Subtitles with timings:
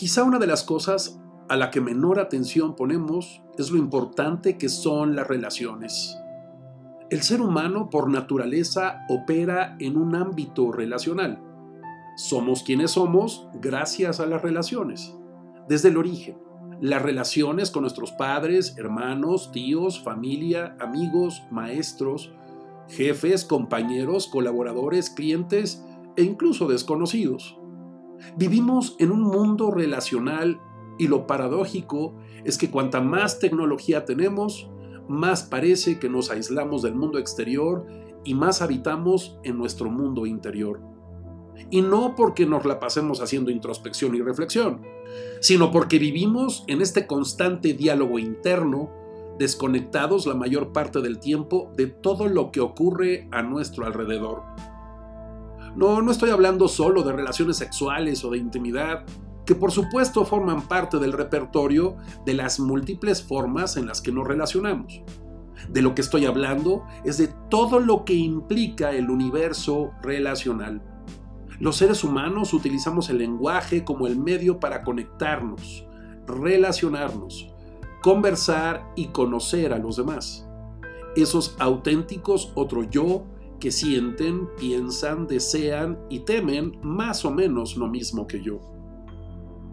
[0.00, 4.70] Quizá una de las cosas a la que menor atención ponemos es lo importante que
[4.70, 6.16] son las relaciones.
[7.10, 11.42] El ser humano por naturaleza opera en un ámbito relacional.
[12.16, 15.14] Somos quienes somos gracias a las relaciones,
[15.68, 16.38] desde el origen.
[16.80, 22.32] Las relaciones con nuestros padres, hermanos, tíos, familia, amigos, maestros,
[22.88, 25.84] jefes, compañeros, colaboradores, clientes
[26.16, 27.59] e incluso desconocidos.
[28.36, 30.60] Vivimos en un mundo relacional
[30.98, 34.70] y lo paradójico es que cuanta más tecnología tenemos,
[35.08, 37.86] más parece que nos aislamos del mundo exterior
[38.24, 40.80] y más habitamos en nuestro mundo interior.
[41.70, 44.82] Y no porque nos la pasemos haciendo introspección y reflexión,
[45.40, 48.90] sino porque vivimos en este constante diálogo interno,
[49.38, 54.42] desconectados la mayor parte del tiempo de todo lo que ocurre a nuestro alrededor.
[55.80, 59.06] No, no estoy hablando solo de relaciones sexuales o de intimidad,
[59.46, 64.28] que por supuesto forman parte del repertorio de las múltiples formas en las que nos
[64.28, 65.00] relacionamos.
[65.70, 70.82] De lo que estoy hablando es de todo lo que implica el universo relacional.
[71.60, 75.86] Los seres humanos utilizamos el lenguaje como el medio para conectarnos,
[76.26, 77.54] relacionarnos,
[78.02, 80.46] conversar y conocer a los demás.
[81.16, 83.24] Esos auténticos otro yo
[83.60, 88.58] que sienten, piensan, desean y temen más o menos lo mismo que yo.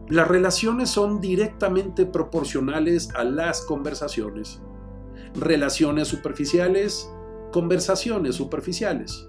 [0.10, 4.62] Las relaciones son directamente proporcionales a las conversaciones.
[5.36, 7.10] Relaciones superficiales,
[7.52, 9.28] conversaciones superficiales.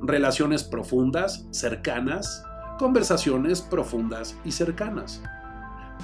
[0.00, 2.44] Relaciones profundas, cercanas,
[2.78, 5.22] conversaciones profundas y cercanas.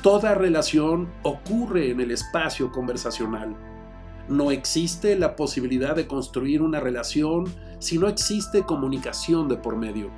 [0.02, 3.56] Toda relación ocurre en el espacio conversacional.
[4.28, 7.46] No existe la posibilidad de construir una relación
[7.78, 10.10] si no existe comunicación de por medio.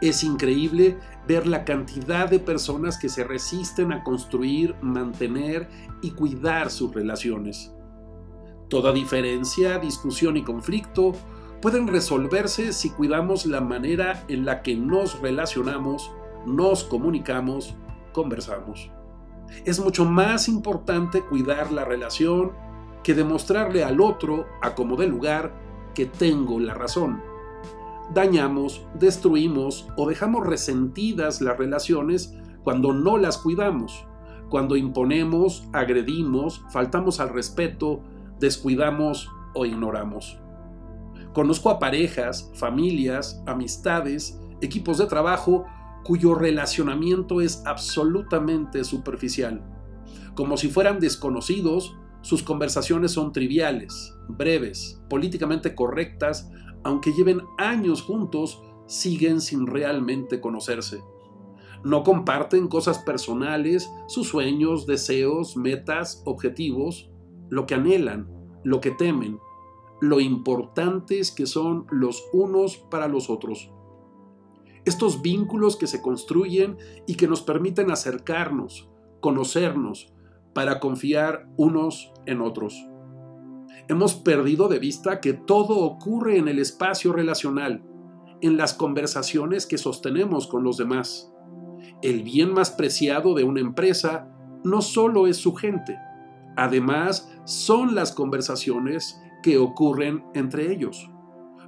[0.00, 5.68] Es increíble ver la cantidad de personas que se resisten a construir, mantener
[6.02, 7.72] y cuidar sus relaciones.
[8.68, 11.12] Toda diferencia, discusión y conflicto
[11.62, 16.10] pueden resolverse si cuidamos la manera en la que nos relacionamos,
[16.46, 17.74] nos comunicamos,
[18.12, 18.90] conversamos.
[19.64, 22.52] Es mucho más importante cuidar la relación
[23.06, 25.54] que demostrarle al otro, a como de lugar,
[25.94, 27.22] que tengo la razón
[28.12, 34.06] dañamos, destruimos o dejamos resentidas las relaciones cuando no las cuidamos,
[34.48, 38.02] cuando imponemos, agredimos, faltamos al respeto,
[38.38, 40.38] descuidamos o ignoramos.
[41.32, 45.66] Conozco a parejas, familias, amistades, equipos de trabajo
[46.04, 49.60] cuyo relacionamiento es absolutamente superficial.
[50.34, 51.96] Como si fueran desconocidos,
[52.26, 56.50] sus conversaciones son triviales, breves, políticamente correctas
[56.86, 61.02] aunque lleven años juntos, siguen sin realmente conocerse.
[61.82, 67.10] No comparten cosas personales, sus sueños, deseos, metas, objetivos,
[67.48, 68.28] lo que anhelan,
[68.62, 69.40] lo que temen,
[70.00, 73.70] lo importantes que son los unos para los otros.
[74.84, 76.78] Estos vínculos que se construyen
[77.08, 78.88] y que nos permiten acercarnos,
[79.20, 80.12] conocernos,
[80.56, 82.88] para confiar unos en otros.
[83.88, 87.84] Hemos perdido de vista que todo ocurre en el espacio relacional,
[88.40, 91.30] en las conversaciones que sostenemos con los demás.
[92.00, 94.30] El bien más preciado de una empresa
[94.64, 95.98] no solo es su gente,
[96.56, 101.10] además son las conversaciones que ocurren entre ellos.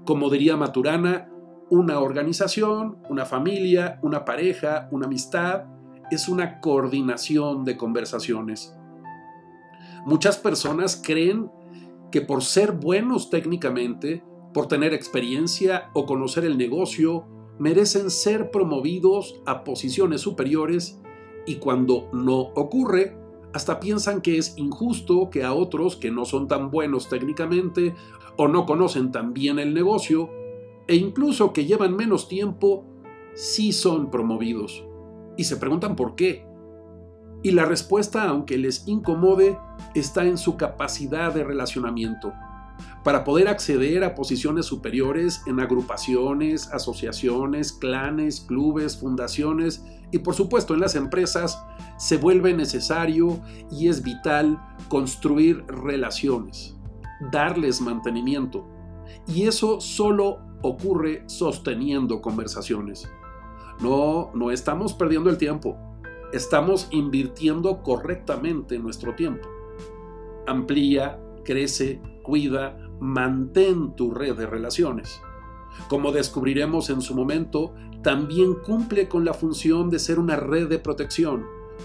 [0.07, 1.29] Como diría Maturana,
[1.69, 5.65] una organización, una familia, una pareja, una amistad,
[6.11, 8.78] es una coordinación de conversaciones.
[10.07, 11.51] Muchas personas creen
[12.11, 14.23] que por ser buenos técnicamente,
[14.55, 17.27] por tener experiencia o conocer el negocio,
[17.59, 21.01] merecen ser promovidos a posiciones superiores
[21.47, 23.17] y cuando no ocurre,
[23.53, 27.95] hasta piensan que es injusto que a otros que no son tan buenos técnicamente
[28.37, 30.31] o no conocen tan bien el negocio
[30.87, 32.85] e incluso que llevan menos tiempo,
[33.35, 34.85] sí son promovidos.
[35.37, 36.48] Y se preguntan por qué.
[37.43, 39.59] Y la respuesta, aunque les incomode,
[39.95, 42.33] está en su capacidad de relacionamiento.
[43.05, 50.75] Para poder acceder a posiciones superiores en agrupaciones, asociaciones, clanes, clubes, fundaciones y por supuesto
[50.75, 51.63] en las empresas,
[51.97, 56.77] se vuelve necesario y es vital construir relaciones,
[57.33, 58.67] darles mantenimiento.
[59.27, 63.09] Y eso solo ocurre sosteniendo conversaciones.
[63.81, 65.77] No, no estamos perdiendo el tiempo
[66.33, 69.49] estamos invirtiendo correctamente nuestro tiempo.
[70.47, 75.21] Amplía, crece, cuida, mantén tu red de relaciones.
[75.89, 80.79] Como descubriremos en su momento, también cumple con la función de ser una red de
[80.79, 81.45] protección,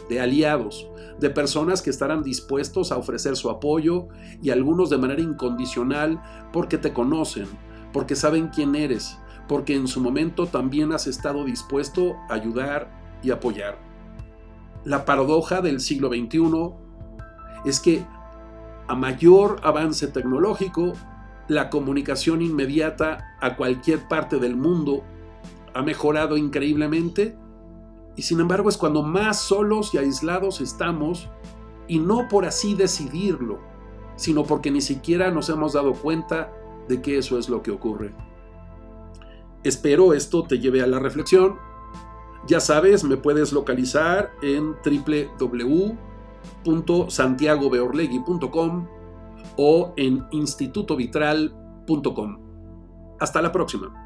[0.10, 0.88] de aliados,
[1.20, 4.08] de personas que estarán dispuestos a ofrecer su apoyo
[4.42, 7.48] y algunos de manera incondicional porque te conocen,
[7.92, 9.18] porque saben quién eres,
[9.48, 13.93] porque en su momento también has estado dispuesto a ayudar y apoyar.
[14.86, 16.74] La paradoja del siglo XXI
[17.66, 18.06] es que
[18.88, 20.94] a mayor avance tecnológico,
[21.48, 25.04] la comunicación inmediata a cualquier parte del mundo
[25.74, 27.38] ha mejorado increíblemente
[28.16, 31.30] y sin embargo es cuando más solos y aislados estamos
[31.88, 33.60] y no por así decidirlo,
[34.16, 36.52] sino porque ni siquiera nos hemos dado cuenta
[36.88, 38.14] de que eso es lo que ocurre.
[39.64, 41.56] Espero esto te lleve a la reflexión.
[42.48, 44.76] Ya sabes, me puedes localizar en
[46.66, 48.88] www.santiagobeorlegui.com
[49.58, 52.40] o en institutovitral.com.
[53.20, 54.03] Hasta la próxima.